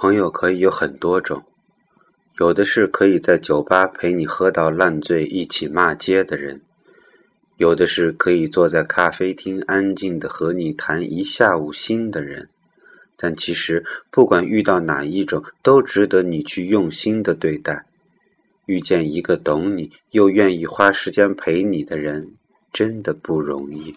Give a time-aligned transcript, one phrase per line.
[0.00, 1.42] 朋友可以有很多种
[2.38, 6.62] 有的是可以在酒吧陪你喝到烂醉一起骂街的人
[7.56, 12.48] 有的是可以坐在咖啡厅安静的和你谈一下午心的人
[13.16, 17.84] 但其实不管遇到哪一种都值得你去用心的对待
[18.66, 22.36] 遇见一个懂你又愿意花时间陪你的人
[22.72, 23.96] 真的不容易。